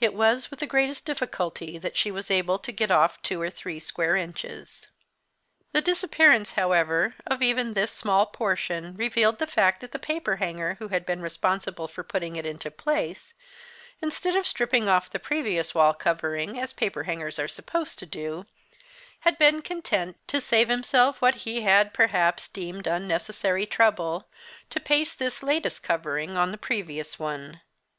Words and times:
It 0.00 0.12
was 0.12 0.50
with 0.50 0.60
the 0.60 0.66
greatest 0.66 1.06
difficulty 1.06 1.78
that 1.78 1.96
she 1.96 2.10
was 2.10 2.30
able 2.30 2.58
to 2.58 2.70
get 2.72 2.90
off 2.90 3.22
two 3.22 3.40
or 3.40 3.48
three 3.48 3.78
square 3.78 4.16
inches. 4.16 4.88
The 5.72 5.80
disappearance, 5.80 6.52
however, 6.60 7.14
of 7.26 7.40
even 7.40 7.72
this 7.72 7.90
small 7.90 8.26
portion 8.26 8.94
revealed 8.94 9.38
the 9.38 9.46
fact 9.46 9.80
that 9.80 9.92
the 9.92 9.98
paper 9.98 10.36
hanger 10.36 10.74
who 10.74 10.88
had 10.88 11.06
been 11.06 11.22
responsible 11.22 11.88
for 11.88 12.04
putting 12.04 12.36
it 12.36 12.44
into 12.44 12.70
place, 12.70 13.32
instead 14.02 14.36
of 14.36 14.46
stripping 14.46 14.90
off 14.90 15.08
the 15.08 15.18
previous 15.18 15.74
wall 15.74 15.94
covering, 15.94 16.60
as 16.60 16.74
paperhangers 16.74 17.38
are 17.38 17.48
supposed 17.48 17.98
to 18.00 18.04
do, 18.04 18.44
had 19.20 19.38
been 19.38 19.62
content, 19.62 20.18
to 20.28 20.38
save 20.38 20.68
himself 20.68 21.22
what 21.22 21.34
he 21.46 21.62
had, 21.62 21.94
perhaps, 21.94 22.46
deemed 22.46 22.86
unnecessary 22.86 23.64
trouble, 23.64 24.28
to 24.68 24.78
paste 24.78 25.18
this 25.18 25.42
latest 25.42 25.82
covering 25.82 26.36
on 26.36 26.50
the 26.52 26.58
previous 26.58 27.18
one. 27.18 27.62